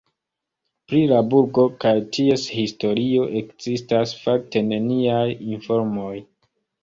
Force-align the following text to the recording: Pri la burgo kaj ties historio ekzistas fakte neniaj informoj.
Pri 0.91 1.01
la 1.09 1.17
burgo 1.33 1.65
kaj 1.83 1.91
ties 2.15 2.45
historio 2.53 3.27
ekzistas 3.41 4.13
fakte 4.23 4.63
neniaj 4.73 5.27
informoj. 5.53 6.17